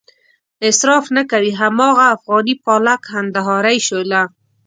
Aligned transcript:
اصراف 0.69 1.05
نه 1.15 1.21
کوي 1.31 1.51
هماغه 1.61 2.05
افغاني 2.15 2.55
پالک، 2.65 3.01
کندهارۍ 3.11 3.77
شوله. 3.87 4.21